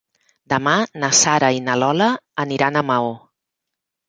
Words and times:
Demà 0.53 0.71
na 1.03 1.09
Sara 1.19 1.49
i 1.57 1.61
na 1.67 1.75
Lola 1.83 2.09
aniran 2.45 2.81
a 2.81 2.85
Maó. 2.89 3.15